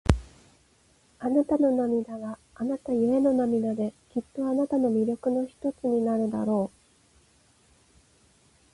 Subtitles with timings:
[1.19, 6.77] あなたの涙は、あなたゆえの涙で、きっとあなたの魅力の一つになるだろう。